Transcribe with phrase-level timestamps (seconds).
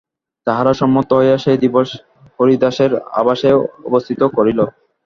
[0.47, 1.89] তাহারা সম্মত হইয়া সে দিবস
[2.37, 3.49] হরিদাসের আবাসে
[3.87, 4.59] অবস্থিতি করিল।